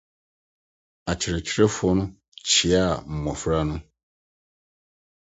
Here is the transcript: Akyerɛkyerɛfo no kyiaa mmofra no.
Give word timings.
Akyerɛkyerɛfo 1.11 1.87
no 1.97 2.03
kyiaa 2.49 2.93
mmofra 3.11 3.59
no. 3.67 3.75